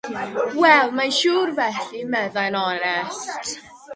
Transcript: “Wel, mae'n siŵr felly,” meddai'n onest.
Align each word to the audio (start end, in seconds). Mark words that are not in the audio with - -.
“Wel, 0.61 0.87
mae'n 0.99 1.13
siŵr 1.17 1.51
felly,” 1.59 2.01
meddai'n 2.15 2.57
onest. 2.65 3.55